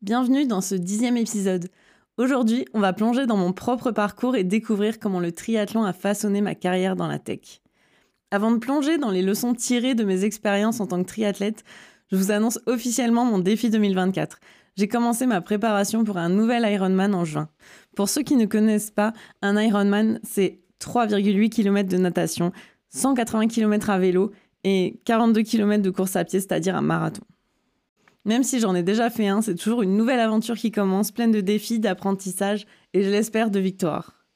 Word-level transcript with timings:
Bienvenue 0.00 0.46
dans 0.46 0.60
ce 0.60 0.76
dixième 0.76 1.16
épisode. 1.16 1.66
Aujourd'hui, 2.18 2.64
on 2.72 2.78
va 2.78 2.92
plonger 2.92 3.26
dans 3.26 3.36
mon 3.36 3.52
propre 3.52 3.90
parcours 3.90 4.36
et 4.36 4.44
découvrir 4.44 5.00
comment 5.00 5.18
le 5.18 5.32
triathlon 5.32 5.82
a 5.82 5.92
façonné 5.92 6.40
ma 6.40 6.54
carrière 6.54 6.94
dans 6.94 7.08
la 7.08 7.18
tech. 7.18 7.62
Avant 8.30 8.52
de 8.52 8.58
plonger 8.58 8.98
dans 8.98 9.10
les 9.10 9.22
leçons 9.22 9.54
tirées 9.54 9.96
de 9.96 10.04
mes 10.04 10.22
expériences 10.22 10.78
en 10.78 10.86
tant 10.86 11.02
que 11.02 11.08
triathlète, 11.08 11.64
je 12.12 12.16
vous 12.16 12.30
annonce 12.30 12.60
officiellement 12.66 13.24
mon 13.24 13.40
défi 13.40 13.70
2024. 13.70 14.38
J'ai 14.76 14.86
commencé 14.86 15.26
ma 15.26 15.40
préparation 15.40 16.04
pour 16.04 16.16
un 16.16 16.28
nouvel 16.28 16.64
Ironman 16.72 17.12
en 17.12 17.24
juin. 17.24 17.48
Pour 17.96 18.08
ceux 18.08 18.22
qui 18.22 18.36
ne 18.36 18.46
connaissent 18.46 18.92
pas, 18.92 19.12
un 19.42 19.60
Ironman, 19.60 20.20
c'est 20.22 20.60
3,8 20.80 21.48
km 21.48 21.88
de 21.88 21.98
natation, 21.98 22.52
180 22.90 23.48
km 23.48 23.90
à 23.90 23.98
vélo 23.98 24.30
et 24.62 25.00
42 25.06 25.42
km 25.42 25.82
de 25.82 25.90
course 25.90 26.14
à 26.14 26.24
pied, 26.24 26.38
c'est-à-dire 26.38 26.76
un 26.76 26.82
marathon. 26.82 27.24
Même 28.28 28.42
si 28.42 28.60
j'en 28.60 28.74
ai 28.74 28.82
déjà 28.82 29.08
fait 29.08 29.26
un, 29.26 29.40
c'est 29.40 29.54
toujours 29.54 29.80
une 29.80 29.96
nouvelle 29.96 30.20
aventure 30.20 30.58
qui 30.58 30.70
commence, 30.70 31.12
pleine 31.12 31.32
de 31.32 31.40
défis, 31.40 31.80
d'apprentissage 31.80 32.66
et 32.92 33.02
je 33.02 33.08
l'espère 33.08 33.50
de 33.50 33.58
victoire. 33.58 34.26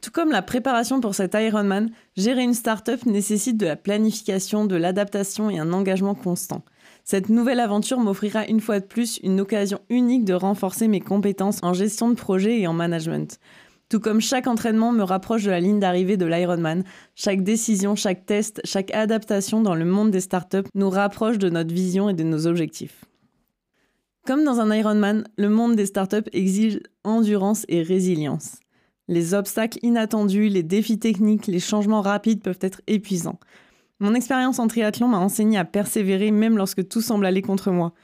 Tout 0.00 0.10
comme 0.10 0.30
la 0.30 0.40
préparation 0.40 0.98
pour 1.02 1.14
cet 1.14 1.34
Ironman, 1.34 1.90
gérer 2.16 2.42
une 2.44 2.54
start-up 2.54 3.04
nécessite 3.04 3.58
de 3.58 3.66
la 3.66 3.76
planification, 3.76 4.64
de 4.64 4.74
l'adaptation 4.74 5.50
et 5.50 5.58
un 5.58 5.74
engagement 5.74 6.14
constant. 6.14 6.64
Cette 7.04 7.28
nouvelle 7.28 7.60
aventure 7.60 8.00
m'offrira 8.00 8.46
une 8.46 8.60
fois 8.60 8.80
de 8.80 8.86
plus 8.86 9.20
une 9.22 9.38
occasion 9.38 9.80
unique 9.90 10.24
de 10.24 10.32
renforcer 10.32 10.88
mes 10.88 11.00
compétences 11.00 11.62
en 11.62 11.74
gestion 11.74 12.08
de 12.08 12.14
projet 12.14 12.58
et 12.58 12.66
en 12.66 12.72
management. 12.72 13.38
Tout 13.88 14.00
comme 14.00 14.20
chaque 14.20 14.46
entraînement 14.46 14.92
me 14.92 15.02
rapproche 15.02 15.44
de 15.44 15.50
la 15.50 15.60
ligne 15.60 15.80
d'arrivée 15.80 16.18
de 16.18 16.26
l'Ironman, 16.26 16.84
chaque 17.14 17.42
décision, 17.42 17.96
chaque 17.96 18.26
test, 18.26 18.60
chaque 18.64 18.92
adaptation 18.94 19.62
dans 19.62 19.74
le 19.74 19.86
monde 19.86 20.10
des 20.10 20.20
startups 20.20 20.68
nous 20.74 20.90
rapproche 20.90 21.38
de 21.38 21.48
notre 21.48 21.72
vision 21.72 22.10
et 22.10 22.14
de 22.14 22.22
nos 22.22 22.46
objectifs. 22.46 23.06
Comme 24.26 24.44
dans 24.44 24.60
un 24.60 24.74
Ironman, 24.74 25.26
le 25.38 25.48
monde 25.48 25.74
des 25.74 25.86
startups 25.86 26.28
exige 26.34 26.80
endurance 27.02 27.64
et 27.68 27.82
résilience. 27.82 28.56
Les 29.08 29.32
obstacles 29.32 29.78
inattendus, 29.82 30.50
les 30.50 30.62
défis 30.62 30.98
techniques, 30.98 31.46
les 31.46 31.60
changements 31.60 32.02
rapides 32.02 32.42
peuvent 32.42 32.58
être 32.60 32.82
épuisants. 32.86 33.40
Mon 34.00 34.14
expérience 34.14 34.58
en 34.58 34.68
triathlon 34.68 35.08
m'a 35.08 35.18
enseigné 35.18 35.56
à 35.56 35.64
persévérer 35.64 36.30
même 36.30 36.58
lorsque 36.58 36.86
tout 36.86 37.00
semble 37.00 37.24
aller 37.24 37.40
contre 37.40 37.70
moi. 37.70 37.94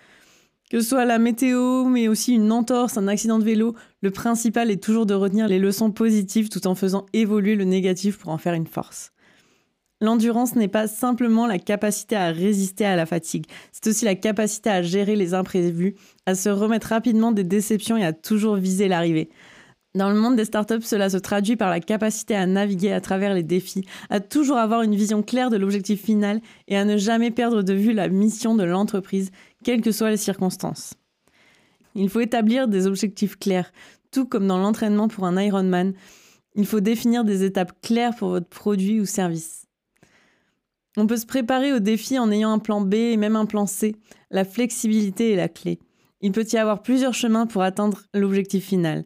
Que 0.75 0.81
ce 0.81 0.89
soit 0.89 1.05
la 1.05 1.21
météo, 1.21 1.85
mais 1.85 2.09
aussi 2.09 2.35
une 2.35 2.51
entorse, 2.51 2.99
un 2.99 3.07
accident 3.07 3.39
de 3.39 3.45
vélo, 3.45 3.77
le 4.03 4.11
principal 4.11 4.73
est 4.73 4.83
toujours 4.83 5.07
de 5.07 5.15
retenir 5.15 5.47
les 5.47 5.61
leçons 5.61 5.93
positives 5.93 6.49
tout 6.49 6.67
en 6.67 6.75
faisant 6.75 7.07
évoluer 7.13 7.55
le 7.55 7.63
négatif 7.63 8.19
pour 8.19 8.33
en 8.33 8.39
faire 8.39 8.55
une 8.55 8.67
force. 8.67 9.13
L'endurance 10.01 10.57
n'est 10.57 10.67
pas 10.67 10.89
simplement 10.89 11.47
la 11.47 11.61
capacité 11.61 12.17
à 12.17 12.33
résister 12.33 12.85
à 12.85 12.97
la 12.97 13.07
fatigue, 13.07 13.47
c'est 13.71 13.87
aussi 13.89 14.05
la 14.05 14.17
capacité 14.17 14.69
à 14.69 14.83
gérer 14.83 15.15
les 15.15 15.33
imprévus, 15.33 15.95
à 16.27 16.35
se 16.35 16.49
remettre 16.49 16.89
rapidement 16.89 17.31
des 17.31 17.45
déceptions 17.45 17.97
et 17.97 18.05
à 18.05 18.13
toujours 18.13 18.57
viser 18.57 18.89
l'arrivée. 18.89 19.31
Dans 19.97 20.11
le 20.11 20.17
monde 20.17 20.35
des 20.35 20.45
startups, 20.45 20.83
cela 20.83 21.09
se 21.09 21.19
traduit 21.19 21.55
par 21.55 21.71
la 21.71 21.79
capacité 21.79 22.35
à 22.35 22.47
naviguer 22.47 22.91
à 22.91 23.01
travers 23.01 23.33
les 23.33 23.45
défis, 23.45 23.87
à 24.11 24.19
toujours 24.19 24.57
avoir 24.57 24.83
une 24.83 24.97
vision 24.97 25.23
claire 25.23 25.51
de 25.51 25.57
l'objectif 25.57 26.03
final 26.03 26.41
et 26.67 26.77
à 26.77 26.85
ne 26.85 26.97
jamais 26.97 27.31
perdre 27.31 27.63
de 27.63 27.75
vue 27.75 27.93
la 27.93 28.09
mission 28.09 28.57
de 28.57 28.65
l'entreprise, 28.65 29.31
quelles 29.65 29.81
que 29.81 29.91
soient 29.91 30.11
les 30.11 30.17
circonstances. 30.17 30.95
Il 31.97 32.09
faut 32.09 32.21
établir 32.21 32.69
des 32.69 32.87
objectifs 32.87 33.37
clairs, 33.37 33.73
tout 34.13 34.27
comme 34.27 34.47
dans 34.47 34.59
l'entraînement 34.59 35.09
pour 35.09 35.25
un 35.27 35.41
Ironman. 35.41 35.95
Il 36.55 36.67
faut 36.67 36.81
définir 36.81 37.25
des 37.25 37.43
étapes 37.43 37.81
claires 37.83 38.15
pour 38.15 38.29
votre 38.29 38.49
produit 38.49 39.01
ou 39.01 39.07
service. 39.07 39.67
On 40.97 41.09
peut 41.09 41.17
se 41.17 41.27
préparer 41.27 41.73
au 41.73 41.81
défi 41.81 42.19
en 42.19 42.31
ayant 42.31 42.53
un 42.53 42.61
plan 42.61 42.81
B 42.81 42.95
et 42.95 43.17
même 43.17 43.35
un 43.35 43.47
plan 43.47 43.67
C. 43.67 43.97
La 44.31 44.45
flexibilité 44.45 45.33
est 45.33 45.37
la 45.37 45.49
clé. 45.49 45.81
Il 46.21 46.31
peut 46.31 46.47
y 46.53 46.57
avoir 46.57 46.83
plusieurs 46.83 47.15
chemins 47.15 47.47
pour 47.47 47.63
atteindre 47.63 48.03
l'objectif 48.15 48.65
final. 48.65 49.05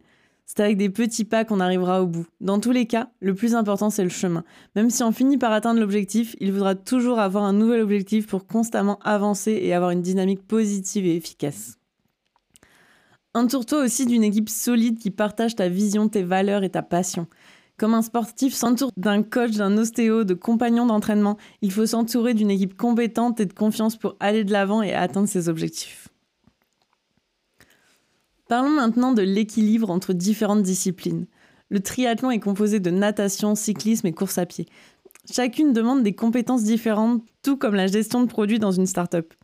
C'est 0.49 0.61
avec 0.61 0.79
des 0.79 0.89
petits 0.89 1.27
pas 1.27 1.45
qu'on 1.45 1.61
arrivera 1.61 2.03
au 2.03 2.07
bout. 2.07 2.25
Dans 2.41 2.59
tous 2.59 2.73
les 2.73 2.87
cas, 2.87 3.11
le 3.21 3.35
plus 3.35 3.55
important, 3.55 3.91
c'est 3.91 4.03
le 4.03 4.09
chemin. 4.09 4.45
Même 4.77 4.89
si 4.89 5.03
on 5.03 5.13
finit 5.13 5.37
par 5.37 5.53
atteindre 5.53 5.79
l'objectif, 5.79 6.35
il 6.41 6.51
faudra 6.51 6.75
toujours 6.75 7.19
avoir 7.19 7.45
un 7.45 7.53
nouvel 7.53 7.83
objectif 7.83 8.27
pour 8.27 8.47
constamment 8.47 8.99
avancer 9.05 9.53
et 9.53 9.75
avoir 9.75 9.91
une 9.91 10.01
dynamique 10.01 10.41
positive 10.47 11.05
et 11.05 11.17
efficace. 11.17 11.77
Entoure-toi 13.35 13.85
aussi 13.85 14.07
d'une 14.07 14.25
équipe 14.25 14.49
solide 14.49 14.99
qui 14.99 15.11
partage 15.11 15.55
ta 15.55 15.69
vision, 15.69 16.09
tes 16.09 16.23
valeurs 16.23 16.65
et 16.65 16.71
ta 16.71 16.83
passion. 16.83 17.27
Comme 17.77 17.93
un 17.93 18.03
sportif 18.03 18.55
s'entoure 18.55 18.91
d'un 18.97 19.23
coach, 19.23 19.53
d'un 19.53 19.77
ostéo, 19.77 20.25
de 20.25 20.35
compagnons 20.35 20.87
d'entraînement, 20.87 21.37
il 21.61 21.73
faut 21.73 21.87
s'entourer 21.87 22.33
d'une 22.33 22.51
équipe 22.51 22.75
compétente 22.75 23.39
et 23.39 23.47
de 23.47 23.53
confiance 23.53 23.99
pour 23.99 24.17
aller 24.19 24.45
de 24.45 24.53
l'avant 24.53 24.81
et 24.81 24.95
atteindre 24.95 25.29
ses 25.29 25.51
objectifs. 25.51 26.08
Parlons 28.49 28.71
maintenant 28.71 29.13
de 29.13 29.21
l'équilibre 29.21 29.91
entre 29.91 30.15
différentes 30.15 30.63
disciplines. 30.63 31.27
Le 31.69 31.81
triathlon 31.81 32.31
est 32.31 32.41
composé 32.41 32.81
de 32.81 32.91
natation, 32.91 33.55
cyclisme 33.55 34.07
et 34.07 34.13
course 34.13 34.39
à 34.39 34.47
pied. 34.47 34.65
Chacune 35.31 35.75
demande 35.75 36.03
des 36.03 36.15
compétences 36.15 36.65
différentes, 36.65 37.23
tout 37.43 37.59
comme 37.59 37.75
la 37.75 37.87
gestion 37.87 38.23
de 38.23 38.29
produits 38.29 38.59
dans 38.59 38.73
une 38.73 38.87
start-up. 38.87 39.35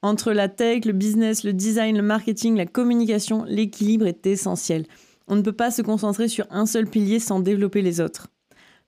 Entre 0.00 0.32
la 0.32 0.48
tech, 0.48 0.86
le 0.86 0.92
business, 0.92 1.44
le 1.44 1.52
design, 1.52 1.98
le 1.98 2.02
marketing, 2.02 2.56
la 2.56 2.64
communication, 2.64 3.44
l'équilibre 3.46 4.06
est 4.06 4.26
essentiel. 4.26 4.86
On 5.28 5.36
ne 5.36 5.42
peut 5.42 5.52
pas 5.52 5.70
se 5.70 5.82
concentrer 5.82 6.28
sur 6.28 6.46
un 6.50 6.64
seul 6.64 6.86
pilier 6.86 7.18
sans 7.18 7.40
développer 7.40 7.82
les 7.82 8.00
autres. 8.00 8.28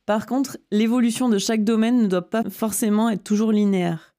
Par 0.07 0.25
contre, 0.25 0.57
l'évolution 0.71 1.29
de 1.29 1.37
chaque 1.37 1.65
domaine 1.65 2.03
ne 2.03 2.07
doit 2.07 2.31
pas 2.31 2.45
forcément 2.49 3.11
être 3.11 3.25
toujours 3.25 3.53
linéaire. 3.53 4.15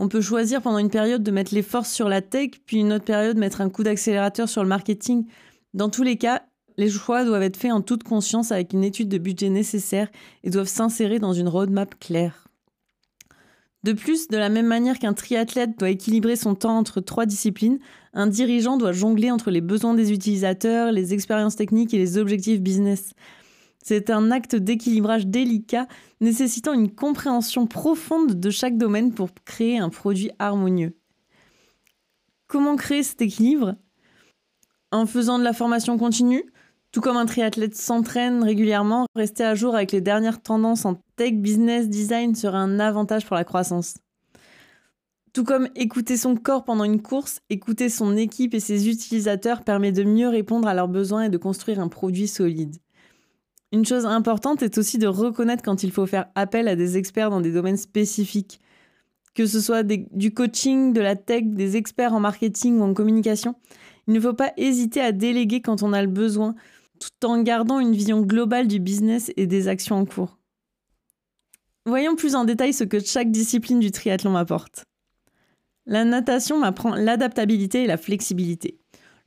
On 0.00 0.06
peut 0.06 0.20
choisir 0.20 0.62
pendant 0.62 0.78
une 0.78 0.90
période 0.90 1.24
de 1.24 1.30
mettre 1.32 1.52
les 1.52 1.62
forces 1.62 1.92
sur 1.92 2.08
la 2.08 2.22
tech, 2.22 2.50
puis 2.66 2.78
une 2.78 2.92
autre 2.92 3.04
période 3.04 3.36
mettre 3.36 3.60
un 3.60 3.68
coup 3.68 3.82
d'accélérateur 3.82 4.48
sur 4.48 4.62
le 4.62 4.68
marketing. 4.68 5.26
Dans 5.74 5.90
tous 5.90 6.04
les 6.04 6.16
cas, 6.16 6.42
les 6.76 6.88
choix 6.88 7.24
doivent 7.24 7.42
être 7.42 7.56
faits 7.56 7.72
en 7.72 7.80
toute 7.80 8.04
conscience 8.04 8.52
avec 8.52 8.72
une 8.72 8.84
étude 8.84 9.08
de 9.08 9.18
budget 9.18 9.48
nécessaire 9.48 10.08
et 10.44 10.50
doivent 10.50 10.68
s'insérer 10.68 11.18
dans 11.18 11.32
une 11.32 11.48
roadmap 11.48 11.98
claire. 11.98 12.46
De 13.82 13.92
plus, 13.92 14.28
de 14.28 14.36
la 14.36 14.48
même 14.48 14.68
manière 14.68 15.00
qu'un 15.00 15.14
triathlète 15.14 15.76
doit 15.76 15.90
équilibrer 15.90 16.36
son 16.36 16.54
temps 16.54 16.78
entre 16.78 17.00
trois 17.00 17.26
disciplines, 17.26 17.80
un 18.14 18.28
dirigeant 18.28 18.76
doit 18.76 18.92
jongler 18.92 19.32
entre 19.32 19.50
les 19.50 19.60
besoins 19.60 19.94
des 19.94 20.12
utilisateurs, 20.12 20.92
les 20.92 21.12
expériences 21.12 21.56
techniques 21.56 21.92
et 21.92 21.98
les 21.98 22.18
objectifs 22.18 22.60
business. 22.60 23.14
C'est 23.82 24.10
un 24.10 24.30
acte 24.30 24.56
d'équilibrage 24.56 25.26
délicat 25.26 25.86
nécessitant 26.20 26.72
une 26.72 26.94
compréhension 26.94 27.66
profonde 27.66 28.38
de 28.38 28.50
chaque 28.50 28.76
domaine 28.76 29.12
pour 29.12 29.30
créer 29.44 29.78
un 29.78 29.88
produit 29.88 30.30
harmonieux. 30.38 30.96
Comment 32.48 32.76
créer 32.76 33.02
cet 33.02 33.22
équilibre? 33.22 33.76
En 34.90 35.06
faisant 35.06 35.38
de 35.38 35.44
la 35.44 35.52
formation 35.52 35.98
continue, 35.98 36.44
tout 36.92 37.02
comme 37.02 37.18
un 37.18 37.26
triathlète 37.26 37.76
s'entraîne 37.76 38.42
régulièrement, 38.42 39.06
rester 39.14 39.44
à 39.44 39.54
jour 39.54 39.74
avec 39.74 39.92
les 39.92 40.00
dernières 40.00 40.40
tendances 40.40 40.86
en 40.86 40.96
tech, 41.16 41.34
business, 41.34 41.88
design 41.88 42.34
sera 42.34 42.58
un 42.58 42.80
avantage 42.80 43.26
pour 43.26 43.36
la 43.36 43.44
croissance. 43.44 43.98
Tout 45.34 45.44
comme 45.44 45.68
écouter 45.74 46.16
son 46.16 46.34
corps 46.36 46.64
pendant 46.64 46.84
une 46.84 47.02
course, 47.02 47.40
écouter 47.50 47.90
son 47.90 48.16
équipe 48.16 48.54
et 48.54 48.60
ses 48.60 48.88
utilisateurs 48.88 49.62
permet 49.62 49.92
de 49.92 50.02
mieux 50.02 50.28
répondre 50.28 50.66
à 50.66 50.74
leurs 50.74 50.88
besoins 50.88 51.24
et 51.24 51.28
de 51.28 51.36
construire 51.36 51.80
un 51.80 51.88
produit 51.88 52.26
solide. 52.26 52.76
Une 53.70 53.84
chose 53.84 54.06
importante 54.06 54.62
est 54.62 54.78
aussi 54.78 54.96
de 54.98 55.06
reconnaître 55.06 55.62
quand 55.62 55.82
il 55.82 55.92
faut 55.92 56.06
faire 56.06 56.26
appel 56.34 56.68
à 56.68 56.76
des 56.76 56.96
experts 56.96 57.30
dans 57.30 57.42
des 57.42 57.52
domaines 57.52 57.76
spécifiques, 57.76 58.60
que 59.34 59.46
ce 59.46 59.60
soit 59.60 59.82
du 59.82 60.32
coaching, 60.32 60.92
de 60.92 61.00
la 61.00 61.16
tech, 61.16 61.44
des 61.44 61.76
experts 61.76 62.14
en 62.14 62.20
marketing 62.20 62.78
ou 62.78 62.82
en 62.82 62.94
communication. 62.94 63.54
Il 64.06 64.14
ne 64.14 64.20
faut 64.20 64.32
pas 64.32 64.52
hésiter 64.56 65.00
à 65.02 65.12
déléguer 65.12 65.60
quand 65.60 65.82
on 65.82 65.92
a 65.92 66.00
le 66.00 66.08
besoin, 66.08 66.54
tout 66.98 67.26
en 67.26 67.42
gardant 67.42 67.78
une 67.78 67.92
vision 67.92 68.22
globale 68.22 68.66
du 68.66 68.80
business 68.80 69.30
et 69.36 69.46
des 69.46 69.68
actions 69.68 69.96
en 69.96 70.06
cours. 70.06 70.38
Voyons 71.84 72.16
plus 72.16 72.34
en 72.34 72.44
détail 72.44 72.72
ce 72.72 72.84
que 72.84 73.00
chaque 73.00 73.30
discipline 73.30 73.80
du 73.80 73.90
triathlon 73.90 74.30
m'apporte. 74.30 74.84
La 75.86 76.04
natation 76.04 76.58
m'apprend 76.58 76.94
l'adaptabilité 76.94 77.84
et 77.84 77.86
la 77.86 77.96
flexibilité. 77.96 78.77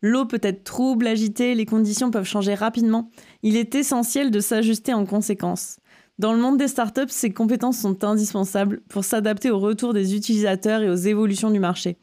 L'eau 0.01 0.25
peut 0.25 0.39
être 0.41 0.63
trouble, 0.63 1.05
agitée, 1.07 1.53
les 1.53 1.65
conditions 1.65 2.09
peuvent 2.09 2.25
changer 2.25 2.55
rapidement. 2.55 3.11
Il 3.43 3.55
est 3.55 3.75
essentiel 3.75 4.31
de 4.31 4.39
s'ajuster 4.39 4.93
en 4.93 5.05
conséquence. 5.05 5.77
Dans 6.17 6.33
le 6.33 6.39
monde 6.39 6.57
des 6.57 6.67
startups, 6.67 7.09
ces 7.09 7.31
compétences 7.31 7.79
sont 7.79 8.03
indispensables 8.03 8.81
pour 8.89 9.03
s'adapter 9.03 9.51
au 9.51 9.59
retour 9.59 9.93
des 9.93 10.15
utilisateurs 10.15 10.81
et 10.81 10.89
aux 10.89 10.95
évolutions 10.95 11.51
du 11.51 11.59
marché. 11.59 11.97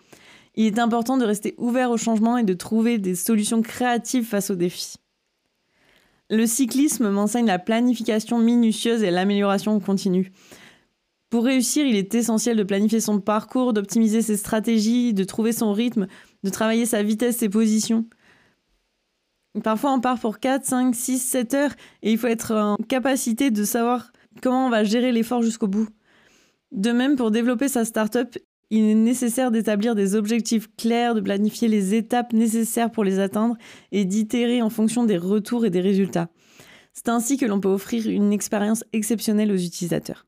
Il 0.54 0.66
est 0.66 0.78
important 0.78 1.16
de 1.18 1.24
rester 1.24 1.54
ouvert 1.56 1.90
au 1.90 1.96
changement 1.96 2.36
et 2.36 2.44
de 2.44 2.54
trouver 2.54 2.98
des 2.98 3.14
solutions 3.14 3.62
créatives 3.62 4.26
face 4.26 4.50
aux 4.50 4.56
défis. 4.56 4.96
Le 6.30 6.46
cyclisme 6.46 7.10
m'enseigne 7.10 7.46
la 7.46 7.58
planification 7.58 8.38
minutieuse 8.38 9.02
et 9.02 9.10
l'amélioration 9.10 9.78
continue. 9.80 10.32
Pour 11.30 11.44
réussir, 11.44 11.86
il 11.86 11.96
est 11.96 12.14
essentiel 12.14 12.56
de 12.56 12.62
planifier 12.62 13.00
son 13.00 13.20
parcours, 13.20 13.72
d'optimiser 13.72 14.22
ses 14.22 14.36
stratégies, 14.36 15.12
de 15.12 15.24
trouver 15.24 15.52
son 15.52 15.72
rythme, 15.72 16.06
de 16.42 16.50
travailler 16.50 16.86
sa 16.86 17.02
vitesse, 17.02 17.36
ses 17.36 17.50
positions. 17.50 18.06
Parfois, 19.62 19.92
on 19.92 20.00
part 20.00 20.18
pour 20.20 20.38
4, 20.38 20.64
5, 20.64 20.94
6, 20.94 21.18
7 21.18 21.54
heures 21.54 21.74
et 22.02 22.12
il 22.12 22.18
faut 22.18 22.28
être 22.28 22.54
en 22.54 22.76
capacité 22.76 23.50
de 23.50 23.64
savoir 23.64 24.12
comment 24.40 24.66
on 24.66 24.70
va 24.70 24.84
gérer 24.84 25.12
l'effort 25.12 25.42
jusqu'au 25.42 25.66
bout. 25.66 25.88
De 26.72 26.92
même, 26.92 27.16
pour 27.16 27.30
développer 27.30 27.68
sa 27.68 27.84
startup, 27.84 28.38
Il 28.70 28.84
est 28.84 28.94
nécessaire 28.94 29.50
d'établir 29.50 29.94
des 29.94 30.14
objectifs 30.14 30.68
clairs, 30.76 31.14
de 31.14 31.22
planifier 31.22 31.68
les 31.68 31.94
étapes 31.94 32.34
nécessaires 32.34 32.90
pour 32.90 33.02
les 33.02 33.18
atteindre 33.18 33.56
et 33.92 34.04
d'itérer 34.04 34.60
en 34.60 34.68
fonction 34.68 35.04
des 35.04 35.16
retours 35.16 35.64
et 35.64 35.70
des 35.70 35.80
résultats. 35.80 36.28
C'est 36.92 37.08
ainsi 37.08 37.38
que 37.38 37.46
l'on 37.46 37.60
peut 37.60 37.68
offrir 37.68 38.06
une 38.08 38.32
expérience 38.32 38.84
exceptionnelle 38.92 39.52
aux 39.52 39.56
utilisateurs. 39.56 40.27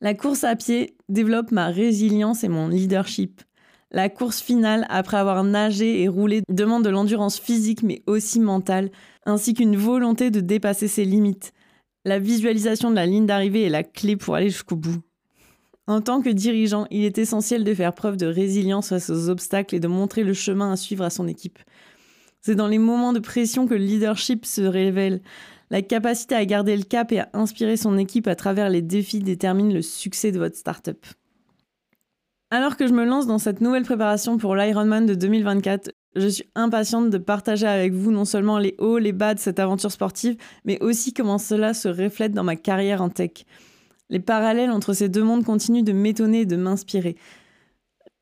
La 0.00 0.14
course 0.14 0.44
à 0.44 0.56
pied 0.56 0.96
développe 1.08 1.50
ma 1.50 1.68
résilience 1.68 2.44
et 2.44 2.48
mon 2.48 2.68
leadership. 2.68 3.42
La 3.90 4.08
course 4.08 4.40
finale, 4.40 4.86
après 4.88 5.16
avoir 5.16 5.44
nagé 5.44 6.02
et 6.02 6.08
roulé, 6.08 6.42
demande 6.48 6.84
de 6.84 6.90
l'endurance 6.90 7.38
physique 7.38 7.82
mais 7.82 8.02
aussi 8.06 8.40
mentale, 8.40 8.90
ainsi 9.24 9.54
qu'une 9.54 9.76
volonté 9.76 10.30
de 10.30 10.40
dépasser 10.40 10.88
ses 10.88 11.04
limites. 11.04 11.52
La 12.04 12.18
visualisation 12.18 12.90
de 12.90 12.96
la 12.96 13.06
ligne 13.06 13.26
d'arrivée 13.26 13.62
est 13.62 13.70
la 13.70 13.84
clé 13.84 14.16
pour 14.16 14.34
aller 14.34 14.50
jusqu'au 14.50 14.76
bout. 14.76 15.00
En 15.86 16.00
tant 16.00 16.22
que 16.22 16.30
dirigeant, 16.30 16.86
il 16.90 17.04
est 17.04 17.18
essentiel 17.18 17.62
de 17.62 17.74
faire 17.74 17.94
preuve 17.94 18.16
de 18.16 18.26
résilience 18.26 18.88
face 18.88 19.10
aux 19.10 19.28
obstacles 19.28 19.74
et 19.74 19.80
de 19.80 19.88
montrer 19.88 20.24
le 20.24 20.34
chemin 20.34 20.72
à 20.72 20.76
suivre 20.76 21.04
à 21.04 21.10
son 21.10 21.28
équipe. 21.28 21.58
C'est 22.40 22.54
dans 22.54 22.68
les 22.68 22.78
moments 22.78 23.12
de 23.12 23.20
pression 23.20 23.66
que 23.66 23.74
le 23.74 23.84
leadership 23.84 24.44
se 24.44 24.60
révèle. 24.60 25.22
La 25.70 25.82
capacité 25.82 26.34
à 26.34 26.44
garder 26.44 26.76
le 26.76 26.82
cap 26.82 27.12
et 27.12 27.20
à 27.20 27.28
inspirer 27.32 27.76
son 27.76 27.98
équipe 27.98 28.26
à 28.26 28.34
travers 28.34 28.70
les 28.70 28.82
défis 28.82 29.20
détermine 29.20 29.72
le 29.72 29.82
succès 29.82 30.32
de 30.32 30.38
votre 30.38 30.56
startup. 30.56 31.04
Alors 32.50 32.76
que 32.76 32.86
je 32.86 32.92
me 32.92 33.04
lance 33.04 33.26
dans 33.26 33.38
cette 33.38 33.60
nouvelle 33.60 33.82
préparation 33.82 34.38
pour 34.38 34.54
l'Ironman 34.54 35.06
de 35.06 35.14
2024, 35.14 35.90
je 36.14 36.28
suis 36.28 36.44
impatiente 36.54 37.10
de 37.10 37.18
partager 37.18 37.66
avec 37.66 37.92
vous 37.92 38.12
non 38.12 38.24
seulement 38.24 38.58
les 38.58 38.76
hauts, 38.78 38.98
les 38.98 39.12
bas 39.12 39.34
de 39.34 39.40
cette 39.40 39.58
aventure 39.58 39.90
sportive, 39.90 40.36
mais 40.64 40.80
aussi 40.80 41.12
comment 41.12 41.38
cela 41.38 41.74
se 41.74 41.88
reflète 41.88 42.32
dans 42.32 42.44
ma 42.44 42.56
carrière 42.56 43.02
en 43.02 43.08
tech. 43.08 43.44
Les 44.10 44.20
parallèles 44.20 44.70
entre 44.70 44.92
ces 44.92 45.08
deux 45.08 45.24
mondes 45.24 45.44
continuent 45.44 45.82
de 45.82 45.92
m'étonner 45.92 46.42
et 46.42 46.46
de 46.46 46.56
m'inspirer. 46.56 47.16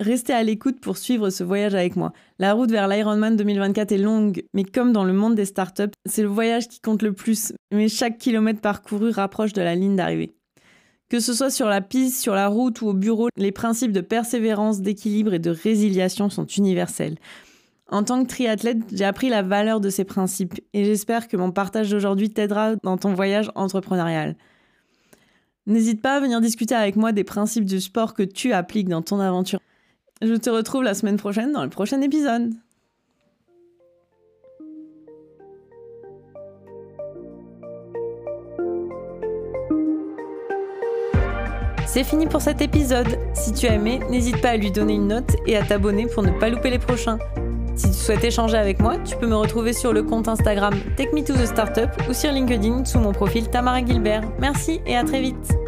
Restez 0.02 0.32
à 0.32 0.42
l'écoute 0.42 0.80
pour 0.80 0.98
suivre 0.98 1.30
ce 1.30 1.44
voyage 1.44 1.76
avec 1.76 1.94
moi. 1.94 2.12
La 2.40 2.54
route 2.54 2.72
vers 2.72 2.88
l'Ironman 2.88 3.36
2024 3.36 3.92
est 3.92 3.98
longue, 3.98 4.42
mais 4.52 4.64
comme 4.64 4.92
dans 4.92 5.04
le 5.04 5.12
monde 5.12 5.36
des 5.36 5.44
startups, 5.44 5.92
c'est 6.06 6.22
le 6.22 6.28
voyage 6.28 6.66
qui 6.66 6.80
compte 6.80 7.02
le 7.02 7.12
plus, 7.12 7.52
mais 7.72 7.86
chaque 7.88 8.18
kilomètre 8.18 8.60
parcouru 8.60 9.10
rapproche 9.10 9.52
de 9.52 9.62
la 9.62 9.76
ligne 9.76 9.94
d'arrivée. 9.94 10.34
Que 11.08 11.20
ce 11.20 11.32
soit 11.32 11.50
sur 11.50 11.68
la 11.68 11.80
piste, 11.80 12.20
sur 12.20 12.34
la 12.34 12.48
route 12.48 12.82
ou 12.82 12.88
au 12.88 12.94
bureau, 12.94 13.28
les 13.36 13.52
principes 13.52 13.92
de 13.92 14.00
persévérance, 14.00 14.80
d'équilibre 14.80 15.34
et 15.34 15.38
de 15.38 15.50
résiliation 15.50 16.30
sont 16.30 16.46
universels. 16.46 17.18
En 17.88 18.02
tant 18.02 18.24
que 18.24 18.28
triathlète, 18.28 18.78
j'ai 18.92 19.04
appris 19.04 19.28
la 19.28 19.42
valeur 19.42 19.78
de 19.78 19.88
ces 19.88 20.04
principes 20.04 20.60
et 20.72 20.84
j'espère 20.84 21.28
que 21.28 21.36
mon 21.36 21.52
partage 21.52 21.90
d'aujourd'hui 21.90 22.30
t'aidera 22.30 22.74
dans 22.82 22.96
ton 22.96 23.14
voyage 23.14 23.52
entrepreneurial. 23.54 24.34
N'hésite 25.66 26.02
pas 26.02 26.16
à 26.16 26.20
venir 26.20 26.40
discuter 26.40 26.74
avec 26.74 26.96
moi 26.96 27.12
des 27.12 27.22
principes 27.22 27.66
du 27.66 27.80
sport 27.80 28.14
que 28.14 28.24
tu 28.24 28.52
appliques 28.52 28.88
dans 28.88 29.02
ton 29.02 29.20
aventure. 29.20 29.60
Je 30.24 30.34
te 30.34 30.50
retrouve 30.50 30.84
la 30.84 30.94
semaine 30.94 31.16
prochaine 31.16 31.50
dans 31.50 31.64
le 31.64 31.68
prochain 31.68 32.00
épisode. 32.00 32.52
C'est 41.86 42.04
fini 42.04 42.26
pour 42.26 42.40
cet 42.40 42.62
épisode. 42.62 43.18
Si 43.34 43.52
tu 43.52 43.66
as 43.66 43.74
aimé, 43.74 43.98
n'hésite 44.10 44.40
pas 44.40 44.50
à 44.50 44.56
lui 44.56 44.70
donner 44.70 44.94
une 44.94 45.08
note 45.08 45.34
et 45.46 45.56
à 45.56 45.64
t'abonner 45.64 46.06
pour 46.06 46.22
ne 46.22 46.30
pas 46.30 46.48
louper 46.48 46.70
les 46.70 46.78
prochains. 46.78 47.18
Si 47.74 47.88
tu 47.88 47.96
souhaites 47.96 48.22
échanger 48.22 48.56
avec 48.56 48.78
moi, 48.78 48.98
tu 48.98 49.16
peux 49.16 49.26
me 49.26 49.34
retrouver 49.34 49.72
sur 49.72 49.92
le 49.92 50.04
compte 50.04 50.28
Instagram 50.28 50.74
Take 50.96 51.12
Me 51.12 51.24
to 51.24 51.34
the 51.34 51.46
Startup 51.46 51.90
ou 52.08 52.12
sur 52.12 52.30
LinkedIn 52.30 52.84
sous 52.84 53.00
mon 53.00 53.12
profil 53.12 53.50
Tamara 53.50 53.84
Gilbert. 53.84 54.22
Merci 54.38 54.80
et 54.86 54.96
à 54.96 55.02
très 55.02 55.20
vite. 55.20 55.61